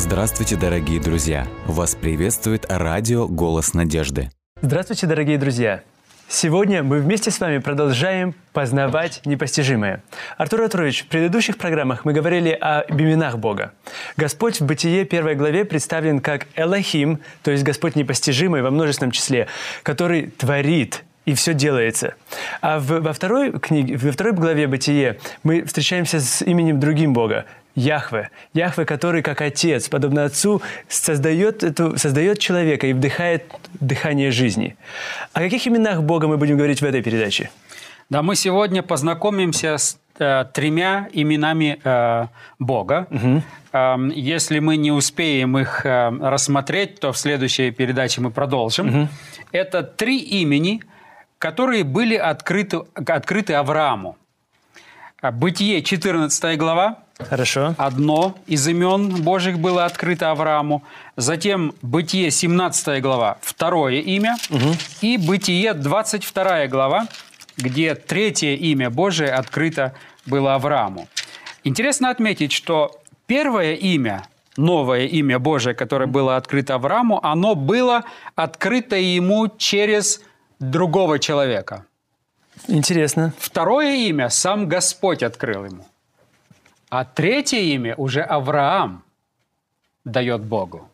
[0.00, 1.46] Здравствуйте, дорогие друзья!
[1.66, 4.30] Вас приветствует радио «Голос надежды».
[4.62, 5.82] Здравствуйте, дорогие друзья!
[6.26, 10.02] Сегодня мы вместе с вами продолжаем познавать непостижимое.
[10.38, 13.74] Артур Артурович, в предыдущих программах мы говорили о именах Бога.
[14.16, 19.48] Господь в Бытие первой главе представлен как Элохим, то есть Господь непостижимый во множественном числе,
[19.82, 22.14] который творит, и все делается.
[22.60, 27.46] А в, во, второй книге, во второй главе Бытие мы встречаемся с именем другим Бога,
[27.74, 28.30] Яхве.
[28.52, 33.44] Яхве, который как отец, подобно отцу, создает, эту, создает человека и вдыхает
[33.80, 34.76] дыхание жизни.
[35.32, 37.50] О каких именах Бога мы будем говорить в этой передаче?
[38.08, 42.26] Да, мы сегодня познакомимся с э, тремя именами э,
[42.58, 43.06] Бога.
[43.10, 43.42] Угу.
[43.72, 48.88] Э, если мы не успеем их э, рассмотреть, то в следующей передаче мы продолжим.
[48.88, 49.08] Угу.
[49.52, 50.82] Это три имени,
[51.40, 54.16] которые были открыты, открыты Аврааму.
[55.22, 57.74] Бытие, 14 глава, Хорошо.
[57.76, 60.82] Одно из имен Божьих было открыто Аврааму.
[61.16, 64.36] Затем Бытие 17 глава, второе имя.
[64.48, 64.74] Угу.
[65.02, 67.08] И Бытие 22 глава,
[67.58, 69.92] где третье имя Божие открыто
[70.24, 71.08] было Аврааму.
[71.62, 74.24] Интересно отметить, что первое имя,
[74.56, 80.22] новое имя Божие, которое было открыто Аврааму, оно было открыто ему через
[80.60, 81.86] другого человека.
[82.68, 83.32] Интересно.
[83.38, 85.84] Второе имя сам Господь открыл ему.
[86.90, 89.02] А третье имя уже Авраам
[90.04, 90.88] дает Богу.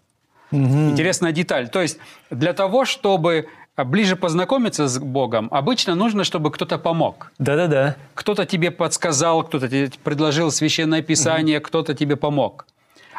[0.53, 0.91] Угу.
[0.91, 1.69] Интересная деталь.
[1.69, 1.99] То есть
[2.31, 7.33] для того, чтобы ближе познакомиться с Богом, обычно нужно, чтобы кто-то помог.
[7.39, 7.97] Да-да-да.
[8.15, 11.67] Кто-то тебе подсказал, кто-то тебе предложил священное писание, угу.
[11.67, 12.67] кто-то тебе помог.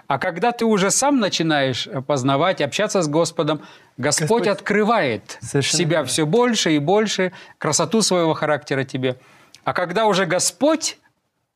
[0.08, 3.62] А когда ты уже сам начинаешь познавать, общаться с Господом,
[3.98, 9.18] Господь, Господь открывает Совершенно себя все больше и больше, красоту своего характера тебе.
[9.64, 10.98] А когда уже Господь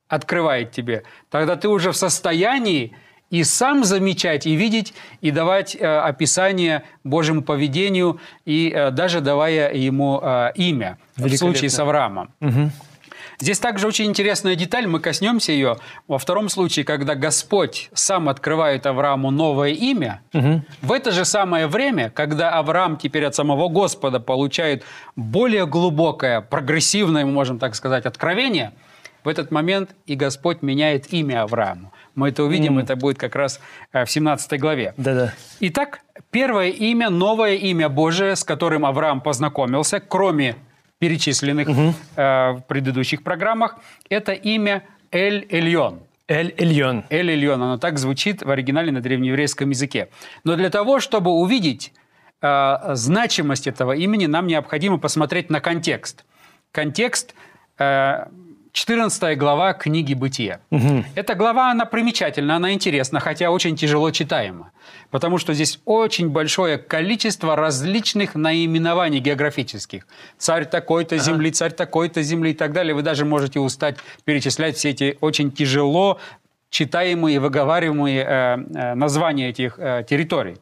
[0.08, 2.96] открывает тебе, тогда ты уже в состоянии
[3.30, 9.74] и сам замечать, и видеть, и давать э, описание Божьему поведению, и э, даже давая
[9.74, 12.34] ему э, имя, в случае с Авраамом.
[12.42, 12.72] Угу.
[13.42, 15.78] Здесь также очень интересная деталь, мы коснемся ее.
[16.08, 20.62] Во втором случае, когда Господь сам открывает Аврааму новое имя, угу.
[20.82, 24.84] в это же самое время, когда Авраам теперь от самого Господа получает
[25.16, 28.74] более глубокое, прогрессивное, мы можем так сказать, откровение–
[29.24, 31.92] в этот момент и Господь меняет имя Аврааму.
[32.16, 32.84] Мы это увидим, mm.
[32.84, 33.60] это будет как раз
[33.94, 34.94] э, в 17 главе.
[34.98, 35.34] Да-да.
[35.60, 36.02] Итак,
[36.32, 40.56] первое имя, новое имя Божие, с которым Авраам познакомился, кроме
[41.02, 41.96] перечисленных угу.
[42.16, 46.02] э, в предыдущих программах, это имя Эль-Эльон.
[46.28, 47.06] Эль-Эльон.
[47.10, 50.10] Эль-Эльон, оно так звучит в оригинале на древнееврейском языке.
[50.44, 51.92] Но для того, чтобы увидеть
[52.44, 56.24] э, значимость этого имени, нам необходимо посмотреть на контекст.
[56.72, 57.34] Контекст
[57.80, 58.26] э,
[58.74, 60.62] 14 глава книги «Бытие».
[60.70, 61.04] Угу.
[61.16, 64.72] Эта глава, она примечательна, она интересна, хотя очень тяжело читаема.
[65.10, 70.08] Потому что здесь очень большое количество различных наименований географических.
[70.38, 71.24] Царь такой-то ага.
[71.24, 72.96] земли, царь такой-то земли и так далее.
[72.96, 76.20] Вы даже можете устать перечислять все эти очень тяжело
[76.70, 80.56] читаемые, выговариваемые э, э, названия этих э, территорий.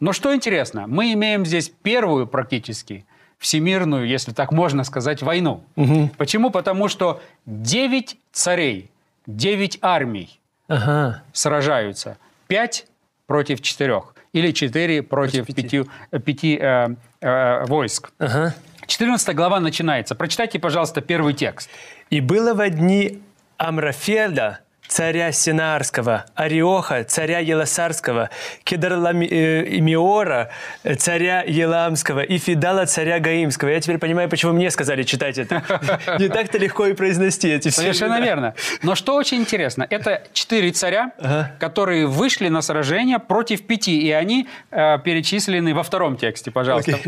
[0.00, 3.06] Но что интересно, мы имеем здесь первую практически–
[3.44, 5.62] всемирную, если так можно сказать, войну.
[5.76, 6.12] Угу.
[6.16, 6.50] Почему?
[6.50, 8.90] Потому что 9 царей,
[9.26, 11.22] 9 армий ага.
[11.34, 12.16] сражаются.
[12.46, 12.86] 5
[13.26, 14.02] против 4.
[14.32, 15.86] Или 4 против 5,
[16.24, 18.12] 5 э, э, войск.
[18.18, 18.54] Ага.
[18.86, 20.14] 14 глава начинается.
[20.14, 21.68] Прочитайте, пожалуйста, первый текст.
[22.08, 23.20] «И было во дни
[23.58, 28.30] Амрафеда, царя Синарского, Ариоха, царя Еласарского,
[28.64, 30.50] Кедарламиора,
[30.98, 33.70] царя Еламского и Фидала, царя Гаимского.
[33.70, 35.62] Я теперь понимаю, почему мне сказали читать это.
[36.18, 37.80] Не так-то легко и произнести эти все.
[37.80, 38.54] Совершенно верно.
[38.82, 41.12] Но что очень интересно, это четыре царя,
[41.58, 46.98] которые вышли на сражение против пяти, и они э, перечислены во втором тексте, пожалуйста.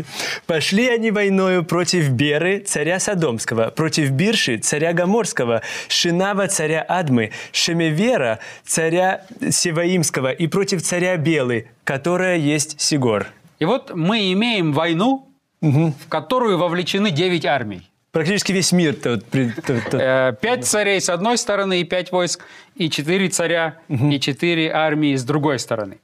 [0.45, 7.31] Пошли они войною против Беры, царя Содомского, против Бирши, царя Гаморского, Шинава, царя Адмы,
[7.67, 13.27] Шемевера, царя Севаимского, и против царя Белы, которая есть Сигор.
[13.59, 15.27] И вот мы имеем войну,
[15.61, 15.93] угу.
[15.99, 17.89] в которую вовлечены девять армий.
[18.11, 18.95] Практически весь мир.
[19.03, 24.09] Э, пять царей с одной стороны и пять войск, и четыре царя, угу.
[24.09, 25.97] и четыре армии с другой стороны.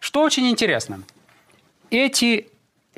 [0.00, 1.02] Что очень интересно,
[1.90, 2.48] эти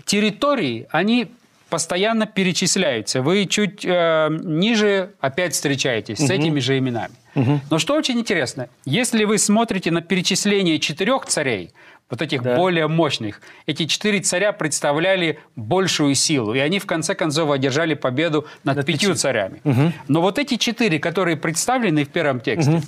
[0.07, 1.31] территории, они
[1.71, 3.23] постоянно перечисляются.
[3.23, 6.27] Вы чуть э, ниже опять встречаетесь угу.
[6.27, 7.15] с этими же именами.
[7.35, 7.61] Угу.
[7.71, 11.71] Но что очень интересно, если вы смотрите на перечисление четырех царей,
[12.11, 12.57] вот этих да.
[12.57, 18.47] более мощных, эти четыре царя представляли большую силу, и они в конце концов одержали победу
[18.65, 19.61] над, над пятью царями.
[19.63, 19.93] Угу.
[20.09, 22.83] Но вот эти четыре, которые представлены в первом тексте, угу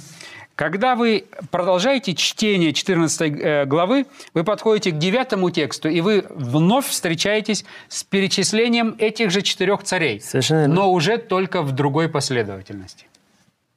[0.54, 6.87] Когда вы продолжаете чтение 14 э, главы, вы подходите к девятому тексту, и вы вновь
[6.87, 13.06] встречаетесь с перечислением этих же четырех царей, Совершенно но уже только в другой последовательности.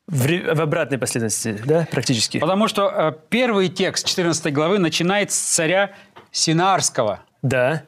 [0.08, 2.40] В, в обратной последовательности, да, практически?
[2.40, 5.92] Потому что э, первый текст 14 главы начинает с царя
[6.32, 7.22] Синаарского.
[7.42, 7.84] Да.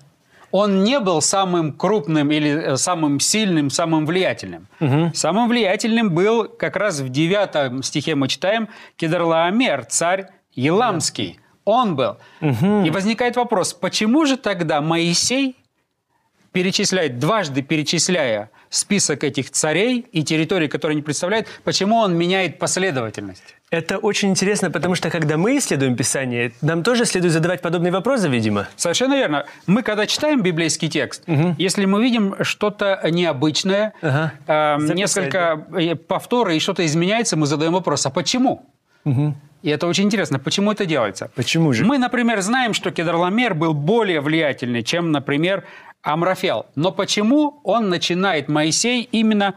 [0.58, 4.68] Он не был самым крупным или э, самым сильным, самым влиятельным.
[5.14, 11.40] Самым влиятельным был как раз в 9 стихе мы читаем Кедрлаомер, царь Еламский.
[11.64, 12.18] Он был.
[12.86, 15.56] И возникает вопрос, почему же тогда Моисей
[16.54, 23.57] перечисляет, дважды перечисляя список этих царей и территорий, которые они представляют, почему он меняет последовательность?
[23.70, 28.30] Это очень интересно, потому что когда мы исследуем Писание, нам тоже следует задавать подобные вопросы,
[28.30, 28.68] видимо.
[28.78, 29.46] Совершенно верно.
[29.66, 31.24] Мы, когда читаем библейский текст,
[31.58, 34.32] если мы видим что-то необычное, Ага.
[34.48, 38.66] э, Записать, несколько э, повторы и что-то изменяется, мы задаем вопрос, а почему?
[39.64, 41.30] И это очень интересно, почему это делается?
[41.36, 41.84] Почему же?
[41.84, 45.64] Мы, например, знаем, что Кедорламер был более влиятельный, чем, например,
[46.04, 46.68] Амрафел.
[46.76, 49.56] Но почему он начинает Моисей именно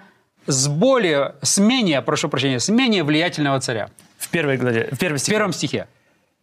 [0.50, 3.90] с более, с менее, прошу прощения, с менее влиятельного царя?
[4.18, 5.32] В первой главе, в первой В стихе.
[5.36, 5.86] первом стихе.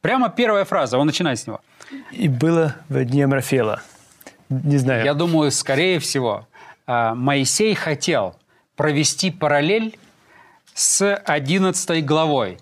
[0.01, 1.62] Прямо первая фраза, он начинает с него.
[2.12, 3.81] И было в дни Амрафела.
[4.50, 5.04] Не знаю.
[5.04, 6.48] Я думаю, скорее всего,
[6.86, 8.36] а, Моисей хотел
[8.75, 9.98] провести параллель
[10.74, 12.59] с 11 главой,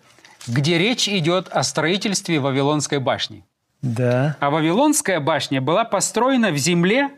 [0.47, 3.43] где речь идет о строительстве Вавилонской башни.
[3.81, 4.37] Да.
[4.39, 7.09] А Вавилонская башня была построена в земле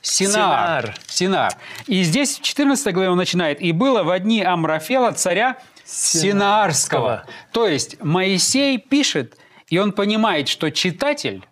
[0.00, 0.94] Синаар.
[1.06, 1.54] Синаар.
[1.86, 3.60] И здесь в 14 главе он начинает.
[3.60, 7.24] «И было в одни Амрафела царя Синаарского».
[7.52, 9.36] То есть Моисей пишет,
[9.68, 11.44] и он понимает, что читатель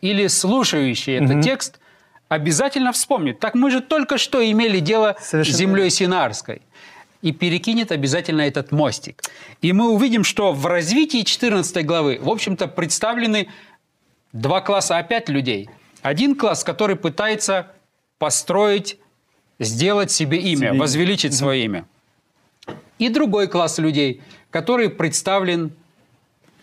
[0.00, 1.78] или слушающий этот текст
[2.28, 3.38] обязательно вспомнит.
[3.38, 6.62] Так мы же только что имели дело Совершенно с землей Синаарской.
[7.20, 9.22] И перекинет обязательно этот мостик.
[9.60, 13.48] И мы увидим, что в развитии 14 главы, в общем-то, представлены
[14.32, 15.70] два класса опять людей.
[16.02, 17.72] Один класс, который пытается
[18.18, 18.98] построить,
[19.58, 21.86] сделать себе имя, Себе возвеличить свое имя.
[22.98, 25.72] И другой класс людей, который представлен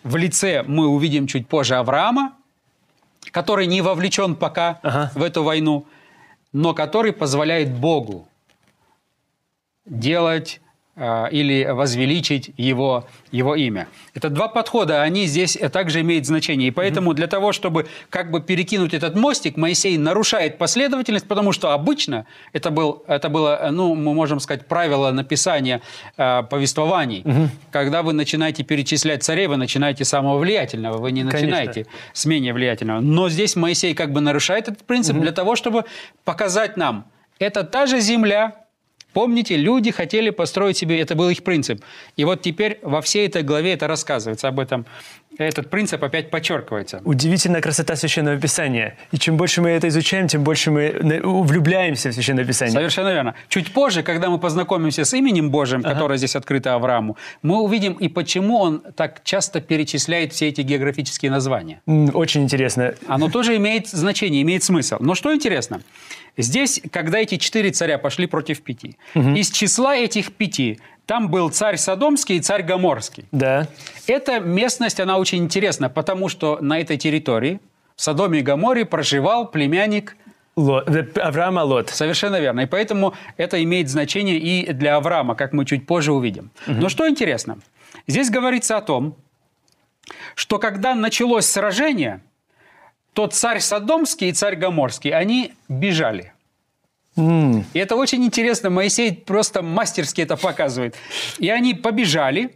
[0.04, 2.34] в лице, мы увидим чуть позже, Авраама,
[3.32, 5.12] который не вовлечен пока Ага.
[5.16, 5.86] в эту войну,
[6.54, 8.28] но который позволяет Богу
[9.86, 10.62] делать
[10.98, 13.88] или возвеличить его, его имя.
[14.14, 16.68] Это два подхода, они здесь также имеют значение.
[16.68, 21.72] И поэтому для того, чтобы как бы перекинуть этот мостик, Моисей нарушает последовательность, потому что
[21.72, 25.82] обычно это, был, это было, ну, мы можем сказать, правило написания
[26.18, 27.24] а, повествований.
[27.72, 31.40] Когда вы начинаете перечислять царей, вы начинаете с самого влиятельного, вы не Конечно.
[31.40, 33.00] начинаете с менее влиятельного.
[33.00, 35.86] Но здесь Моисей как бы нарушает этот принцип для того, чтобы
[36.26, 37.06] показать нам,
[37.40, 38.66] это та же земля,
[39.14, 41.84] Помните, люди хотели построить себе, это был их принцип.
[42.16, 44.86] И вот теперь во всей этой главе это рассказывается об этом.
[45.40, 47.02] Этот принцип опять подчеркивается.
[47.06, 48.98] Удивительная красота Священного Писания.
[49.14, 50.92] И чем больше мы это изучаем, тем больше мы
[51.24, 52.74] влюбляемся в Священное Писание.
[52.74, 53.36] Совершенно верно.
[53.48, 58.10] Чуть позже, когда мы познакомимся с именем Божьим, которое здесь открыто Аврааму, мы увидим и
[58.10, 61.82] почему он так часто перечисляет все эти географические названия.
[62.14, 62.94] Очень интересно.
[63.08, 64.98] Оно тоже имеет значение, имеет смысл.
[65.00, 65.82] Но что интересно,
[66.36, 71.76] здесь, когда эти четыре царя пошли против пяти, из числа этих пяти там был царь
[71.78, 73.26] Содомский и царь Гоморский.
[73.32, 73.68] Да.
[74.06, 77.60] Эта местность, она очень интересна, потому что на этой территории,
[77.96, 80.16] в Содоме и Гоморе, проживал племянник
[80.56, 81.90] Ло- э, Авраама Лот.
[81.90, 82.60] Совершенно верно.
[82.62, 86.52] И поэтому это имеет значение и для Авраама, как мы чуть позже увидим.
[86.68, 87.58] Но что интересно,
[88.06, 89.16] здесь говорится о том,
[90.36, 92.22] что когда началось сражение,
[93.14, 96.34] то царь Содомский и царь Гоморский, они бежали.
[97.20, 98.70] М, И это очень интересно.
[98.70, 100.96] Моисей просто мастерски это показывает.
[101.38, 102.56] И они побежали.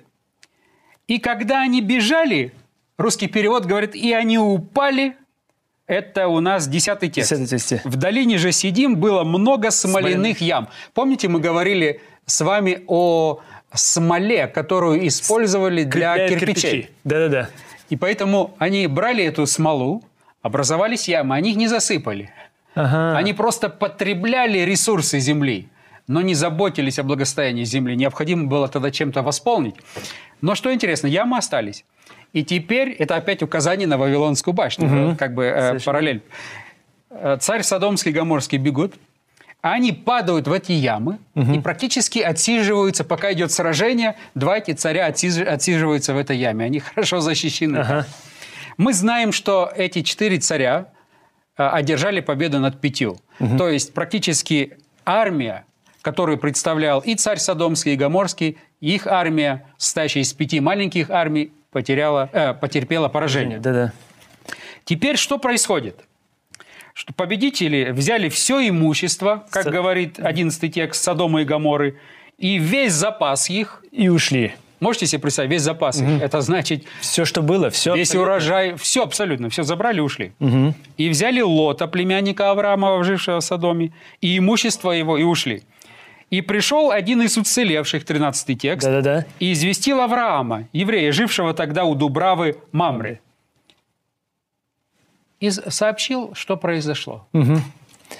[1.08, 2.54] И когда они бежали,
[2.98, 5.16] русский перевод говорит, и они упали.
[5.86, 7.32] Это у нас десятый текст.
[7.32, 7.86] Десятый текст.
[7.86, 10.70] В долине же сидим было много смоляных ям.
[10.94, 13.42] Помните, мы говорили с вами о
[13.74, 16.90] смоле, которую использовали для кирпичей.
[17.04, 17.50] Да-да-да.
[17.90, 20.04] И поэтому они брали эту смолу,
[20.42, 22.32] образовались ямы, они их не засыпали.
[22.76, 23.18] Ага.
[23.18, 25.68] Они просто потребляли ресурсы земли,
[26.08, 27.96] но не заботились о благосостоянии земли.
[27.96, 29.76] Необходимо было тогда чем-то восполнить.
[30.42, 31.86] Но что интересно, ямы остались.
[32.34, 36.22] И теперь это опять указание на Вавилонскую башню, да, как бы э, параллель.
[37.12, 38.96] Э, Царь Содомский и Гоморский бегут,
[39.62, 44.16] а они падают в эти ямы и практически отсиживаются, пока идет сражение.
[44.36, 46.66] Два эти царя отсиж- отсиживаются в этой яме.
[46.66, 47.78] Они хорошо защищены.
[47.78, 48.08] Ага.
[48.78, 50.88] Мы знаем, что эти четыре царя
[51.56, 53.18] одержали победу над пятью.
[53.58, 55.66] То есть практически армия
[56.04, 62.30] который представлял и царь Содомский, и Гоморский, их армия, состоящая из пяти маленьких армий, потеряла,
[62.34, 63.58] э, потерпела поражение.
[63.60, 63.94] Да-да.
[64.84, 66.02] Теперь что происходит?
[66.94, 71.98] Что победители взяли все имущество, как Со- говорит 11 текст Содома и Гоморы,
[72.38, 74.56] и весь запас их, И ушли.
[74.80, 77.96] Можете себе представить, весь запас их, это значит Все, что было, все.
[77.96, 80.34] весь урожай, все абсолютно, все забрали и ушли.
[80.98, 85.64] И взяли Лота, племянника Авраама, жившего в Содоме, и имущество его, и ушли.
[86.30, 89.26] И пришел один из уцелевших, 13 текст, Да-да-да.
[89.40, 93.20] и известил Авраама, еврея, жившего тогда у Дубравы Мамры,
[95.40, 97.28] и сообщил, что произошло.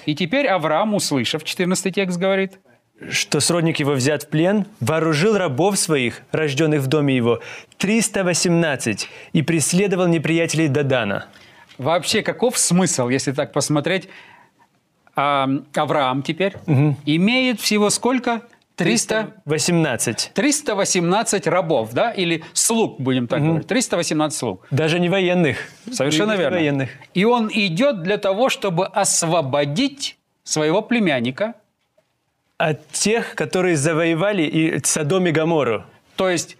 [0.06, 2.58] И теперь Авраам, услышав, 14 текст говорит,
[3.10, 7.40] Что сродник его взят в плен, вооружил рабов своих, рожденных в доме его,
[7.78, 11.26] 318, и преследовал неприятелей Дадана.
[11.76, 14.08] вообще каков смысл, если так посмотреть,
[15.16, 16.54] А, Авраам теперь
[17.06, 18.42] имеет всего сколько?
[18.76, 19.34] 300...
[19.44, 20.32] 18.
[20.34, 23.68] 318 рабов, да, или слуг, будем так говорить.
[23.68, 24.66] 318 слуг.
[24.72, 25.58] Даже не военных.
[25.92, 26.56] Совершенно Не верно.
[26.58, 26.90] военных.
[27.14, 31.54] И он идет для того, чтобы освободить своего племянника,
[32.56, 35.84] От тех, которые завоевали и Содом и Гоморру.
[36.16, 36.56] То есть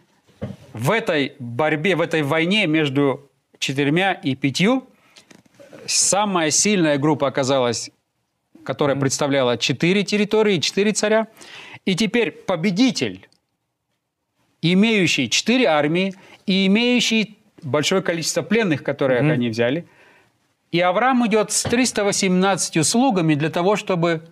[0.73, 4.89] в этой борьбе, в этой войне между четырьмя и пятью
[5.87, 7.91] самая сильная группа оказалась,
[8.65, 11.29] которая представляла четыре территории, четыре царя.
[11.85, 13.29] И теперь победитель,
[14.63, 16.15] имеющий четыре армии
[16.47, 19.87] и имеющий большое количество пленных, которые они взяли.
[20.73, 24.23] И Авраам идет с 318 слугами для того, чтобы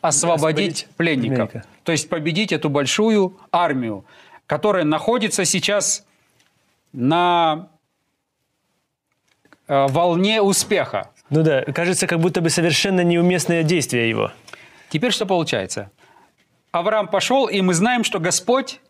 [0.00, 1.50] освободить, пленников.
[1.50, 1.68] пленника.
[1.84, 4.04] То есть победить эту большую армию,
[4.46, 6.04] которая находится сейчас
[6.92, 7.68] на
[9.68, 11.10] э, волне успеха.
[11.30, 14.32] Ну да, кажется, как будто бы совершенно неуместное действие его.
[14.88, 15.90] Теперь что получается?
[16.72, 18.80] Авраам пошел, и мы знаем, что Господь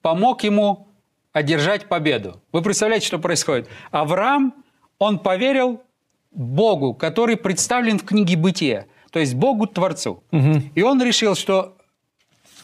[0.00, 0.88] помог ему
[1.32, 2.40] одержать победу.
[2.52, 3.68] Вы представляете, что происходит?
[3.90, 4.54] Авраам,
[4.98, 5.82] он поверил
[6.30, 10.22] Богу, который представлен в книге Бытия, то есть Богу Творцу.
[10.74, 11.76] И он решил, что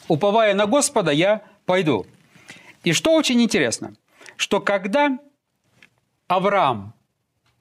[0.07, 2.05] уповая на Господа, я пойду.
[2.83, 3.93] И что очень интересно,
[4.35, 5.19] что когда
[6.27, 6.93] Авраам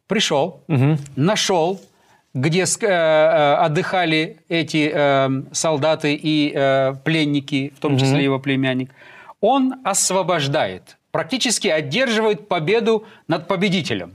[0.06, 0.62] пришел,
[1.16, 1.80] нашел,
[2.34, 8.90] где э, э, отдыхали эти э, солдаты и э, пленники, в том числе его племянник,
[9.40, 14.12] он освобождает, практически одерживает победу над победителем.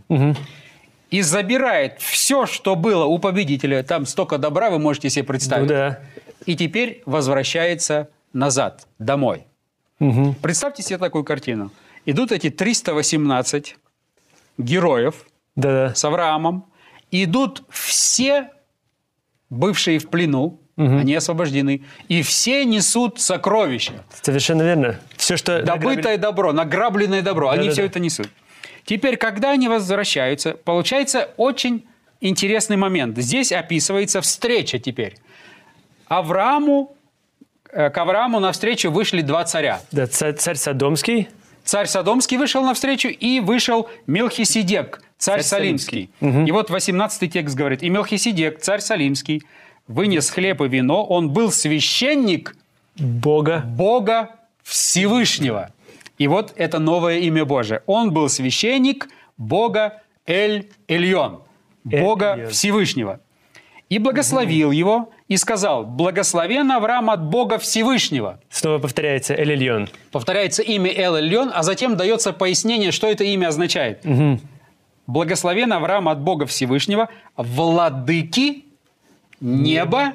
[1.13, 3.83] И забирает все, что было у победителя.
[3.83, 5.67] Там столько добра, вы можете себе Ну представить.
[5.67, 5.99] да.
[6.47, 9.45] И теперь возвращается назад, домой.
[9.99, 10.33] Мгм.
[10.33, 11.71] Представьте себе такую картину.
[12.07, 13.77] Идут эти 318
[14.57, 15.93] героев Да-да.
[15.93, 16.65] с Авраамом.
[17.11, 18.49] Идут все
[19.51, 21.83] бывшие в плену, они освобождены.
[22.07, 24.03] И все несут сокровища.
[24.23, 24.99] Совершенно верно.
[25.17, 25.61] Все, что...
[25.61, 27.49] Добытое добро, награбленное добро.
[27.49, 27.73] Они Да-да-да.
[27.73, 28.29] все это несут.
[28.85, 31.85] Теперь, когда они возвращаются, получается очень
[32.21, 33.17] интересный момент.
[33.17, 35.17] Здесь описывается встреча теперь.
[36.07, 36.95] Аврааму,
[37.71, 39.81] э, к Аврааму навстречу вышли два царя.
[39.91, 41.29] Да, царь, царь Содомский.
[41.63, 46.09] Царь Содомский вышел навстречу, и вышел Мелхиседек, царь, Царь Салимский.
[46.19, 49.43] И вот 18 текст говорит, «И Мелхиседек, царь Салимский,
[49.87, 52.55] вынес хлеб и вино, он был священник
[52.97, 53.63] Бога.
[53.65, 54.31] Бога
[54.63, 55.71] Всевышнего».
[56.17, 57.81] И вот это новое имя Божие.
[57.85, 61.43] Он был священник Бога Эль-Эльон,
[61.83, 62.51] Бога Эль-Эльон.
[62.51, 63.19] Всевышнего.
[63.89, 68.39] И благословил его, и сказал, «Благословен Авраам от Бога Всевышнего».
[68.49, 69.89] Снова повторяется Эль-Эльон.
[70.11, 74.05] Повторяется имя Эл Эльон, а затем дается пояснение, что это имя означает.
[75.07, 78.65] Благословен Авраам от Бога Всевышнего, владыки
[79.41, 80.13] неба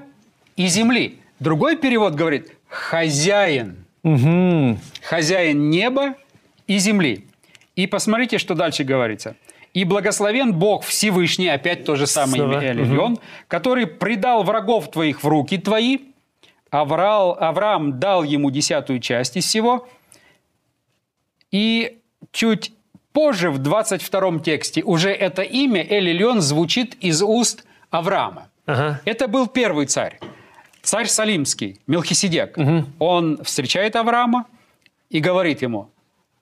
[0.56, 1.18] и земли.
[1.40, 3.84] Другой перевод говорит хозяин.
[4.02, 4.78] Мгм.
[5.02, 6.14] Хозяин неба
[6.66, 7.26] и земли.
[7.76, 9.36] И посмотрите, что дальше говорится.
[9.74, 15.22] И благословен Бог Всевышний, опять то же самое имя Эль Эльон, который предал врагов твоих
[15.22, 15.98] в руки твои.
[16.70, 19.88] Авраам, Авраам дал ему десятую часть из всего.
[21.50, 21.98] И
[22.32, 22.72] чуть
[23.12, 28.48] позже, в 22 тексте, уже это имя Эль Эльон звучит из уст Авраама.
[28.66, 29.00] Ага.
[29.04, 30.18] Это был первый царь.
[30.88, 32.56] Царь Салимский, Мелхиседек.
[32.98, 34.46] Он встречает Авраама
[35.10, 35.90] и говорит ему,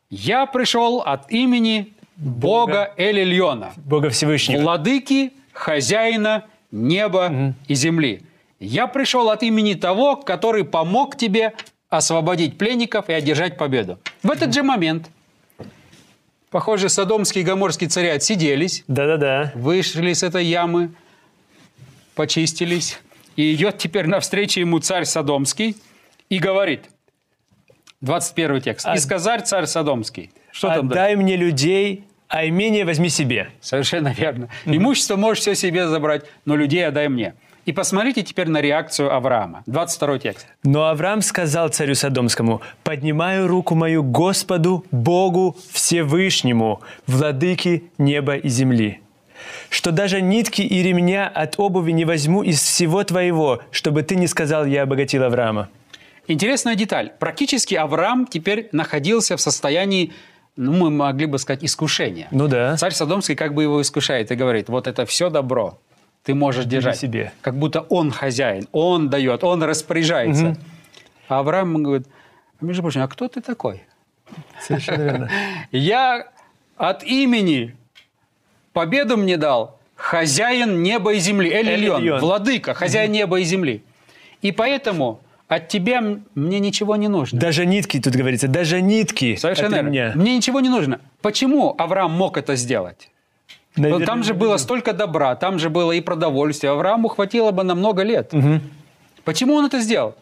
[0.08, 4.62] «Я пришел от имени Бога Эль-Ильона, Бога Всевышнего.
[4.62, 8.22] владыки, хозяина неба и земли.
[8.60, 11.52] Я пришел от имени того, который помог тебе
[11.88, 13.98] освободить пленников и одержать победу».
[14.22, 15.10] В этот же момент,
[16.50, 19.50] похоже, Содомские и Гоморские цари отсиделись, Да-да-да.
[19.56, 20.92] вышли с этой ямы,
[22.14, 23.00] почистились,
[23.36, 25.76] И идет теперь навстречу ему царь Содомский
[26.28, 26.86] и говорит,
[28.00, 30.30] 21 текст, «И сказарь царь Содомский».
[30.50, 31.00] Что там дальше?
[31.00, 33.50] Отдай мне людей, а имение возьми себе.
[33.60, 34.48] Совершенно верно.
[34.64, 37.34] Имущество можешь все себе забрать, но людей отдай мне.
[37.66, 39.64] И посмотрите теперь на реакцию Авраама.
[39.66, 40.46] 22 текст.
[40.62, 49.00] Но Авраам сказал царю Содомскому, «Поднимаю руку мою Господу, Богу Всевышнему, владыке неба и земли,
[49.70, 54.26] что даже нитки и ремня от обуви не возьму из всего твоего, чтобы ты не
[54.26, 55.68] сказал, я обогатил Авраама».
[56.28, 57.12] Интересная деталь.
[57.18, 60.12] Практически Авраам теперь находился в состоянии,
[60.56, 62.26] ну, мы могли бы сказать, искушения.
[62.32, 62.76] Ну да.
[62.76, 65.78] Царь Содомский как бы его искушает и говорит, вот это все добро
[66.26, 66.98] ты можешь держать.
[66.98, 67.32] себе.
[67.40, 70.56] Как будто он хозяин, он дает, он распоряжается.
[71.28, 72.08] А Авраам говорит,
[72.60, 73.84] «А между прочим, а кто ты такой?
[74.60, 75.30] Совершенно верно.
[75.70, 76.28] Я
[76.76, 77.76] от имени
[78.76, 81.50] победу мне дал хозяин неба и земли.
[81.50, 83.82] Эльон, владыка, хозяин неба и земли.
[84.42, 86.02] И поэтому от тебя
[86.34, 87.40] мне ничего не нужно.
[87.40, 90.20] Даже нитки, тут говорится, даже нитки Совершенно верно.
[90.20, 91.00] Мне ничего не нужно.
[91.22, 93.08] Почему Авраам мог это сделать?
[93.76, 96.70] Ну, Наверное, там же было столько добра, там же было и продовольствие.
[96.70, 98.34] Аврааму хватило бы на много лет.
[99.24, 100.16] Почему он это сделал?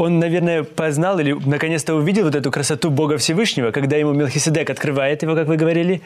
[0.00, 5.22] Он, наверное, познал или наконец-то увидел вот эту красоту Бога Всевышнего, когда ему Мелхиседек открывает
[5.22, 6.00] его, как вы говорили,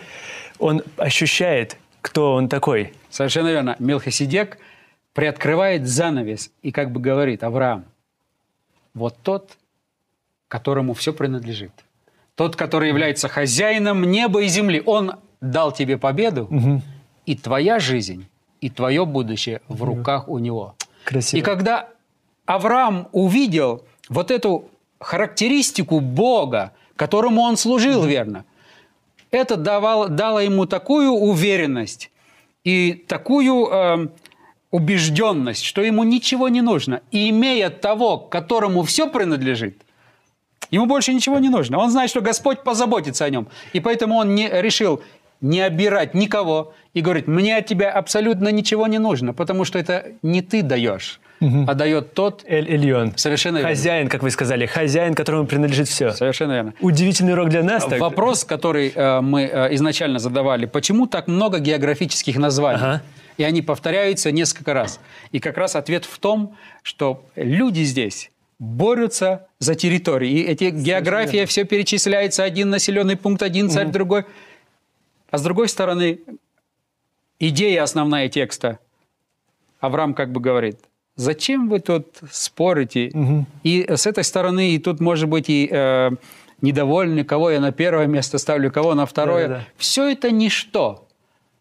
[0.58, 2.92] он ощущает, кто он такой.
[3.08, 3.76] Совершенно верно.
[3.78, 4.58] Мелхиседек
[5.12, 7.84] приоткрывает занавес и как бы говорит, Авраам,
[8.94, 9.52] вот тот,
[10.48, 11.70] которому все принадлежит.
[12.34, 14.82] Тот, который является хозяином неба и земли.
[14.84, 16.50] Он дал тебе победу,
[17.26, 18.26] и твоя жизнь,
[18.60, 20.74] и твое будущее в руках у него.
[21.04, 21.38] Красиво.
[21.38, 21.90] И когда
[22.46, 24.68] Авраам увидел вот эту
[25.00, 28.44] характеристику Бога, которому он служил верно,
[29.30, 32.10] это давало, дало ему такую уверенность
[32.62, 34.08] и такую э,
[34.70, 37.02] убежденность, что ему ничего не нужно.
[37.10, 39.82] И имея того, которому все принадлежит,
[40.70, 41.78] ему больше ничего не нужно.
[41.78, 43.48] Он знает, что Господь позаботится о нем.
[43.72, 45.02] И поэтому он не решил
[45.40, 50.06] не обирать никого и говорит, мне от тебя абсолютно ничего не нужно, потому что это
[50.22, 53.12] не ты даешь, а дает тот, Эль Эльон.
[53.16, 53.68] Совершенно верно.
[53.70, 56.12] Хозяин, как вы сказали, хозяин, которому принадлежит все.
[56.12, 56.74] совершенно верно.
[56.80, 57.84] Удивительный урок для нас.
[57.84, 62.78] так- Вопрос, который э, мы э, изначально задавали, почему так много географических названий?
[62.80, 63.02] Ага.
[63.36, 65.00] И они повторяются несколько раз.
[65.32, 70.30] И как раз ответ в том, что люди здесь борются за территории.
[70.30, 74.24] И эти география все перечисляется, один населенный пункт, один царь, другой.
[75.34, 76.20] А с другой стороны,
[77.40, 78.78] идея основная текста,
[79.80, 80.78] Авраам как бы говорит,
[81.16, 83.10] зачем вы тут спорите?
[83.64, 86.10] И с этой стороны, и тут может быть и э,
[86.60, 89.48] недовольны, кого я на первое место ставлю, кого на второе.
[89.48, 89.66] Да-да-да.
[89.76, 91.08] Все это ничто.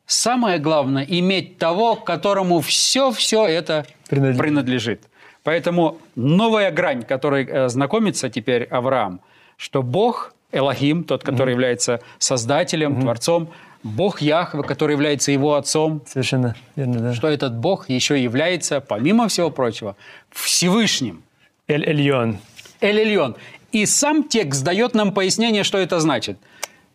[0.05, 4.39] Самое главное– иметь того, которому все-все это Принадлежит.
[4.39, 5.01] принадлежит.
[5.41, 9.19] Поэтому новая грань, которой э, знакомится теперь Авраам,
[9.57, 13.49] что Бог Элохим, тот, который является создателем, творцом,
[13.83, 17.13] Бог Яхве, который является его отцом, Совершенно верно, да.
[17.13, 19.97] что этот Бог еще является, помимо всего прочего,
[20.31, 21.23] Всевышним.
[21.67, 22.37] Эль Эльон.
[22.79, 23.35] Эль-Эльон.
[23.71, 26.37] И сам текст дает нам пояснение, что это значит.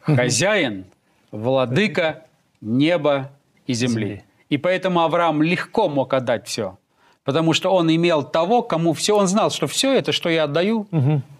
[0.00, 0.84] Хозяин,
[1.32, 2.24] владыка
[2.60, 3.30] неба
[3.66, 4.22] и земли.
[4.48, 6.78] И поэтому Авраам легко мог отдать все.
[7.24, 10.86] Потому что он имел того, кому все, он знал, что все это, что я отдаю,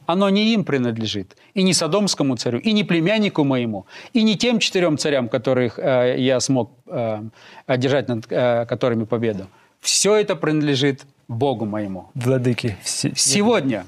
[0.09, 1.37] оно не им принадлежит.
[1.55, 6.15] И не Содомскому царю, и не племяннику моему, и не тем четырем царям, которых э,
[6.19, 7.23] я смог э,
[7.67, 9.47] одержать над э, которыми победу.
[9.81, 12.09] Все это принадлежит Богу моему.
[12.15, 12.77] Владыки.
[12.85, 13.85] Сегодня,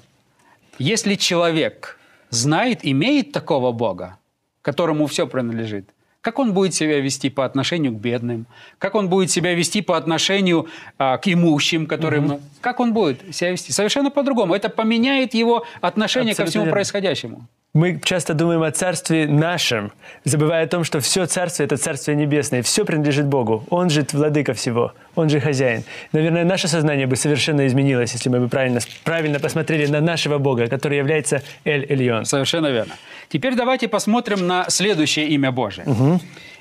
[0.79, 4.19] если человек знает, имеет такого Бога,
[4.63, 5.89] которому все принадлежит,
[6.21, 8.47] как он будет себя вести по отношению к бедным,
[8.79, 12.41] как он будет себя вести по отношению а, к имущим, которым...
[12.61, 13.73] Как он будет себя вести?
[13.73, 14.55] Совершенно по-другому.
[14.55, 16.75] Это поменяет его отношение ко Абсолютно всему верно.
[16.75, 17.49] происходящему.
[17.73, 19.93] Мы часто думаем о Царстве нашем,
[20.25, 23.65] забывая о том, что все Царство– это Царствие Небесное, все принадлежит Богу.
[23.71, 25.85] Он же владыка всего, Он же хозяин.
[26.11, 30.67] Наверное, наше сознание бы совершенно изменилось, если мы бы правильно, правильно посмотрели на нашего Бога,
[30.67, 32.25] который является Эль Эльон.
[32.25, 32.95] Совершенно верно.
[33.29, 35.87] Теперь давайте посмотрим на следующее имя Божие.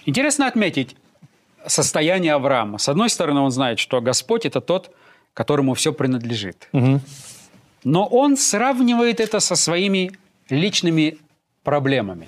[0.06, 0.96] Интересно отметить
[1.66, 2.78] состояние Авраама.
[2.78, 4.92] С одной стороны, он знает, что Господь– это тот,
[5.34, 6.70] которому все принадлежит.
[7.84, 10.12] Но он сравнивает это со своими
[10.50, 11.18] личными
[11.64, 12.28] проблемами.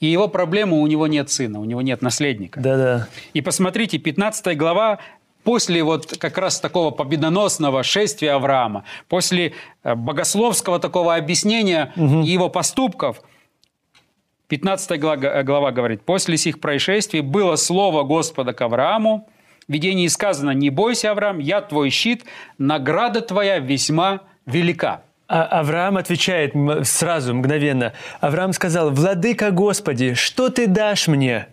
[0.00, 2.58] И его проблема– у него нет сына, у него нет наследника.
[2.60, 3.08] Да-да.
[3.34, 4.98] И посмотрите, 15 глава,
[5.44, 13.22] после вот как раз такого победоносного шествия Авраама, после э, богословского такого объяснения его поступков,
[14.48, 19.28] 15 глава, глава говорит, «После сих происшествий было слово Господа к Аврааму,
[19.68, 22.24] В видении сказано, не бойся, Авраам, я твой щит,
[22.58, 25.04] награда твоя весьма велика.
[25.32, 27.92] А Авраам отвечает сразу, мгновенно.
[28.20, 31.46] Авраам сказал, «Владыка Господи, что ты дашь мне?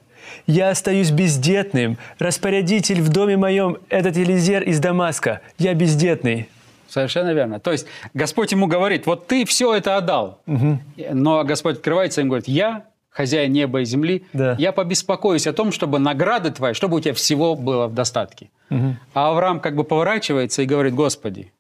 [0.48, 2.00] Я остаюсь бездетным.
[2.18, 5.42] Распорядитель в доме моем– этот Елизер из Дамаска.
[5.60, 6.50] Я бездетный».
[6.88, 7.60] Совершенно верно.
[7.60, 7.86] То есть
[8.16, 10.40] Господь ему говорит, вот ты все это отдал.
[10.48, 14.56] Но Господь открывается и говорит, я хозяин неба и земли, Да.
[14.58, 18.50] я побеспокоюсь о том, чтобы награды твои, чтобы у тебя всего было в достатке.
[18.72, 21.52] А Авраам как бы поворачивается и говорит, Господи,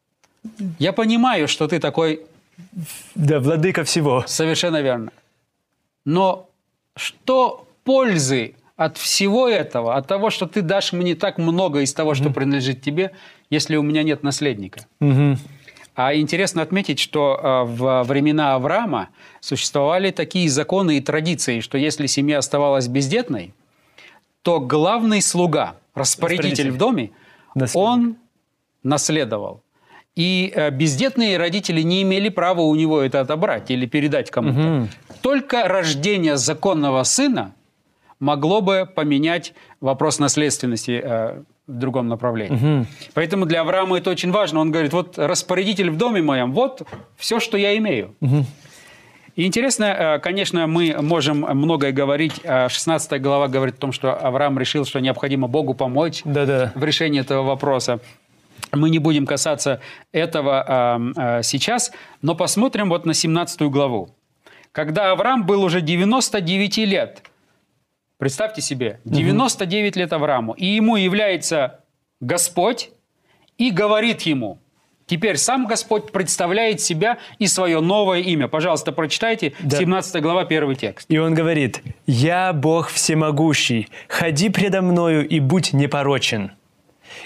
[0.79, 2.21] я понимаю, что ты такой
[3.15, 4.23] Да, владыка всего.
[4.27, 5.11] Совершенно верно.
[6.05, 6.49] Но
[6.95, 12.13] что пользы от всего этого, от того, что ты дашь мне так много из того,
[12.13, 13.11] что принадлежит тебе,
[13.49, 14.81] если у меня нет наследника?
[14.99, 15.37] Мгм.
[15.95, 22.05] А интересно отметить, что э, во времена Авраама существовали такие законы и традиции, что если
[22.05, 23.53] семья оставалась бездетной,
[24.43, 26.71] то главный слуга, распорядитель Распорядитель.
[26.71, 27.11] в доме,
[27.55, 27.75] Наследник.
[27.89, 28.15] он
[28.83, 29.63] наследовал.
[30.17, 34.87] И э, бездетные родители не имели права у него это отобрать или передать кому-то.
[35.21, 37.53] Только рождение законного сына
[38.19, 42.87] могло бы поменять вопрос наследственности э, в другом направлении.
[43.13, 44.59] Поэтому для Авраама это очень важно.
[44.59, 46.81] Он говорит, вот распорядитель в доме моем, вот
[47.15, 48.15] все, что я имею.
[49.35, 52.41] И интересно, э, конечно, мы можем многое говорить.
[52.43, 56.71] Э, 16 глава говорит о том, что Авраам решил, что необходимо Богу помочь Да-да.
[56.73, 57.99] в решении этого вопроса.
[58.71, 61.91] Мы не будем касаться этого э, э, сейчас,
[62.21, 64.09] но посмотрим вот на 17 главу.
[64.71, 67.23] Когда Авраам был уже 99 лет,
[68.17, 71.79] представьте себе, 99 лет Аврааму, и ему является
[72.19, 72.91] Господь
[73.57, 74.59] и говорит ему,
[75.07, 78.47] теперь сам Господь представляет себя и свое новое имя.
[78.47, 79.77] Пожалуйста, прочитайте Да.
[79.77, 81.09] 17 глава, первый текст.
[81.09, 86.51] И он говорит, «Я Бог всемогущий, ходи предо мною и будь непорочен.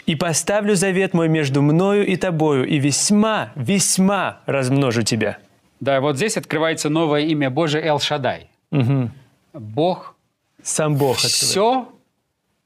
[0.06, 5.38] И поставлю завет мой между мною и тобою, и весьма, весьма размножу тебя».
[5.80, 8.48] Да, вот здесь открывается новое имя Божие Эл-Шадай.
[8.72, 9.12] Мгм.
[9.54, 10.15] Бог
[10.63, 11.34] Сам Бог открывает.
[11.34, 11.89] все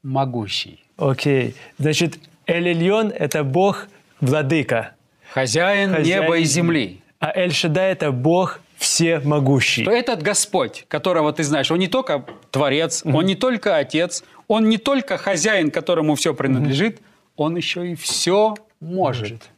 [0.02, 0.84] могущий.
[0.98, 1.54] Окей.
[1.78, 3.88] Значит, Эль-Эльон– это Бог
[4.20, 4.92] владыка,
[5.32, 7.00] Хозяин, Хозяин неба и земли.
[7.18, 9.84] а Эль-Шадай– это Бог всемогущий.
[9.84, 14.68] То этот Господь, которого ты знаешь, он не только Творец, он не только Отец, он
[14.68, 17.00] не только хозяин, которому все принадлежит,
[17.36, 19.50] он еще и все может.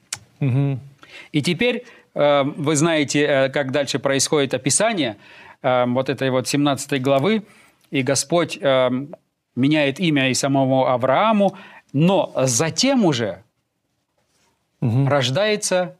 [1.32, 5.16] И теперь э, вы знаете, э, как дальше происходит описание
[5.62, 7.42] э, вот этой вот 17 главы,
[7.90, 8.90] и Господь э,
[9.56, 11.56] меняет имя и самому Аврааму,
[11.92, 13.42] но затем уже
[14.80, 15.96] рождается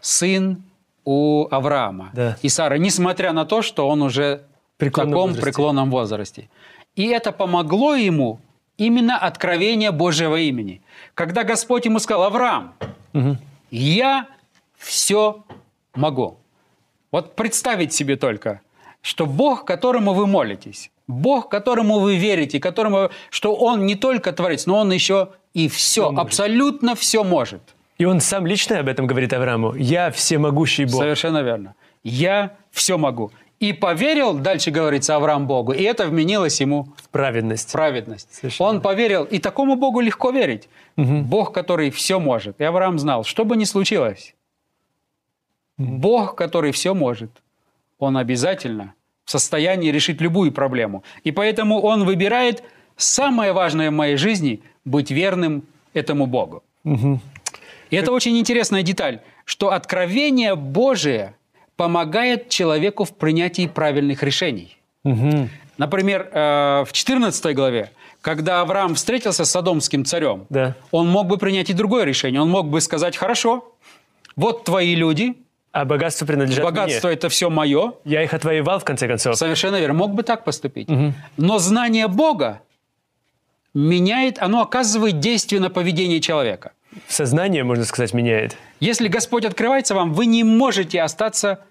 [0.00, 0.62] сын
[1.06, 2.36] у Авраама Да.
[2.42, 4.42] и Сары, несмотря на то, что он уже
[4.76, 5.42] в Преклонном таком возрасте.
[5.42, 6.48] преклонном возрасте.
[6.96, 8.40] И это помогло ему
[8.76, 10.82] именно откровение Божьего имени.
[11.14, 12.74] Когда Господь ему сказал, Авраам,
[13.70, 14.26] я
[14.76, 15.44] все
[15.94, 16.36] могу.
[17.12, 18.60] Вот представить себе только,
[19.00, 24.66] что Бог, которому вы молитесь, Бог, которому вы верите, которому, что Он не только творец,
[24.66, 27.62] но Он еще и все, абсолютно все может.
[27.98, 29.74] И он сам лично об этом говорит Аврааму.
[29.74, 31.00] «Я всемогущий Бог».
[31.00, 31.74] Совершенно верно.
[32.02, 33.30] Я все могу.
[33.58, 37.70] И поверил, дальше говорится, Авраам Богу, и это вменилось ему Праведность.
[37.70, 38.34] в праведность.
[38.34, 38.68] Совершенно.
[38.70, 40.68] Он поверил, и такому Богу легко верить.
[40.96, 42.60] Бог, который все может.
[42.60, 44.34] И Авраам знал, что бы ни случилось,
[45.78, 47.30] Бог, который все может,
[47.98, 51.02] он обязательно в состоянии решить любую проблему.
[51.24, 52.62] И поэтому он выбирает
[52.96, 56.62] самое важное в моей жизни– быть верным этому Богу.
[57.90, 61.34] И это очень интересная деталь, что откровение Божие
[61.76, 64.76] помогает человеку в принятии правильных решений.
[65.04, 65.50] Мгм.
[65.78, 67.90] Например, э, в 14 главе,
[68.22, 70.74] когда Авраам встретился с Содомским царем, Да.
[70.90, 72.40] он мог бы принять и другое решение.
[72.40, 73.74] Он мог бы сказать, хорошо,
[74.36, 75.34] вот твои люди,
[75.72, 77.16] А богатство принадлежит богатство мне.
[77.16, 77.92] это все мое.
[78.04, 79.36] Я их отвоевал, в конце концов.
[79.36, 79.94] Совершенно верно.
[79.94, 80.88] Мог бы так поступить.
[81.36, 82.62] Но знание Бога
[83.74, 86.72] меняет, оно оказывает действие на поведение человека.
[87.08, 88.56] Сознание, можно сказать, меняет.
[88.80, 91.64] Если Господь открывается вам, вы не можете остаться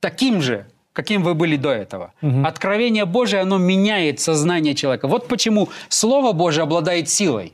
[0.00, 2.12] таким же, каким вы были до этого.
[2.44, 5.08] Откровение Божие, оно меняет сознание человека.
[5.08, 7.52] Вот почему Слово Божие обладает силой.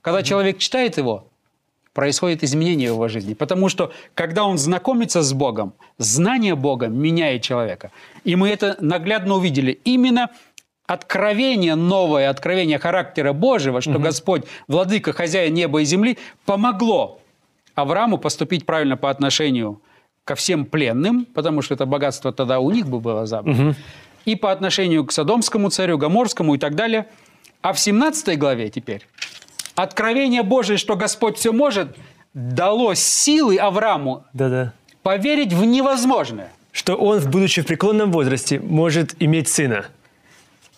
[0.00, 1.28] Когда человек читает его,
[1.92, 3.34] происходит изменение в его жизни.
[3.34, 7.90] Потому что, когда он знакомится с Богом, знание Бога меняет человека.
[8.22, 9.72] И мы это наглядно увидели.
[9.84, 10.30] Именно
[10.88, 17.20] откровение новое, откровение характера Божьего, что Господь, владыка, хозяин неба и земли, помогло
[17.74, 19.80] Аврааму поступить правильно по отношению
[20.24, 23.76] ко всем пленным, потому что это богатство тогда у них бы было забрано,
[24.24, 27.06] и по отношению к Содомскому царю, Гоморскому и так далее.
[27.60, 29.06] А в 17 главе теперь
[29.74, 31.96] Откровение Божие, что Господь все может,
[32.34, 34.72] дало силы Аврааму Да-да.
[35.02, 36.50] поверить в невозможное.
[36.72, 39.86] Что он, будучи в преклонном возрасте, может иметь сына.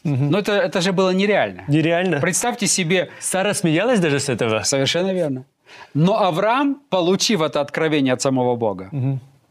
[0.05, 1.65] Но это, это же было нереально.
[1.69, 2.21] Нереально.
[2.21, 4.63] Представьте себе, Сара смеялась даже с этого.
[4.63, 5.45] совершенно верно.
[5.95, 8.91] Но Авраам, получив это откровение от самого Бога,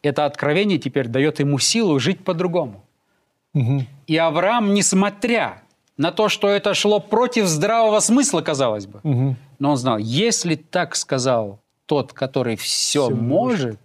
[0.01, 2.83] это откровение теперь дает ему силу жить по-другому.
[4.07, 5.61] И Авраам, несмотря
[5.97, 10.95] на то, что это шло против здравого смысла, казалось бы, но он знал, если так
[10.95, 13.79] сказал тот, который все, Всё может,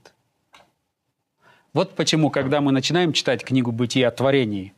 [1.72, 4.73] вот почему, когда мы начинаем читать книгу «Бытия о творении»,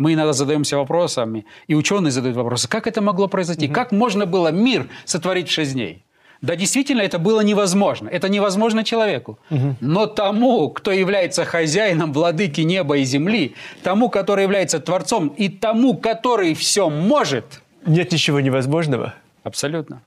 [0.00, 4.48] мы иногда задаемся вопросами, и ученые задают вопросы, как это могло произойти, как можно было
[4.50, 6.02] мир сотворить в шесть дней?
[6.40, 8.08] Да, действительно, это было невозможно.
[8.08, 9.38] Это невозможно человеку.
[9.80, 15.94] Но тому, кто является хозяином владыки неба и земли, тому, который является Творцом, и тому,
[15.98, 19.12] который все может, Нет ничего невозможного.
[19.42, 20.00] Абсолютно.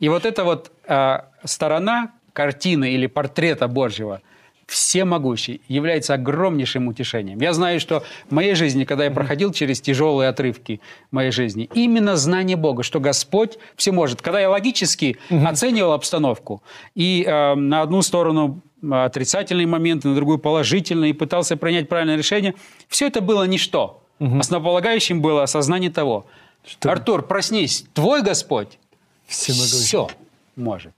[0.00, 4.20] И вот эта вот а, сторона картины или портрета Божьего,
[4.66, 7.40] всемогущий, является огромнейшим утешением.
[7.40, 12.16] Я знаю, что в моей жизни, когда я проходил через тяжелые отрывки моей жизни, именно
[12.16, 14.22] знание Бога, что Господь все может.
[14.22, 16.62] Когда я логически оценивал обстановку
[16.94, 22.54] и э, на одну сторону отрицательные моменты, на другую положительные, и пытался принять правильное решение,
[22.88, 24.02] все это было ничто.
[24.18, 26.26] Основополагающим было осознание того,
[26.66, 28.78] Что- Артур, проснись, твой Господь
[29.26, 29.84] Всемогущий.
[29.84, 30.08] все
[30.56, 30.94] может.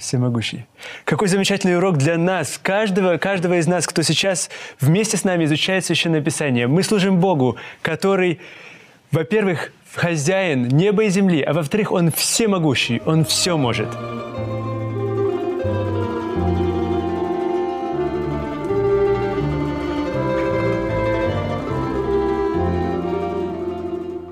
[0.00, 0.64] Всемогущий.
[1.04, 4.48] Какой замечательный урок для нас, каждого, каждого из нас, кто сейчас
[4.80, 6.66] вместе с нами изучает Священное Писание.
[6.66, 8.40] Мы служим Богу, который,
[9.12, 13.88] во-первых, хозяин неба и земли, а во-вторых, Он всемогущий, Он все может.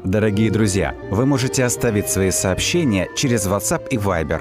[0.02, 4.40] Дорогие друзья, вы можете оставить свои сообщения через WhatsApp и Viber